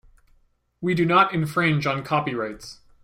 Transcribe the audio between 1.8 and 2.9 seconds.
on copyrights.